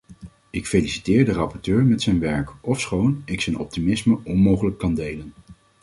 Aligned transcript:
Ik 0.49 0.65
feliciteer 0.65 1.25
de 1.25 1.31
rapporteur 1.31 1.85
met 1.85 2.01
zijn 2.01 2.19
werk, 2.19 2.53
ofschoon 2.61 3.21
ik 3.25 3.41
zijn 3.41 3.57
optimisme 3.57 4.19
onmogelijk 4.23 4.77
kan 4.77 4.93
delen. 4.93 5.33